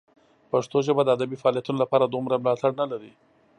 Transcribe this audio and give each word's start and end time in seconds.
پښتو 0.51 0.77
ژبه 0.87 1.01
د 1.05 1.09
ادبي 1.17 1.37
فعالیتونو 1.41 1.79
لپاره 1.83 2.05
دومره 2.05 2.35
ملاتړ 2.43 2.71
نه 2.81 2.85
لري. 2.91 3.11